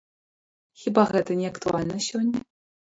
[0.85, 2.37] Хіба гэта не актуальна сёння?